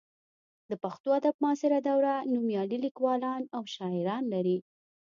[0.69, 4.57] د پښتو ادب معاصره دوره نومیالي لیکوالان او شاعران لري.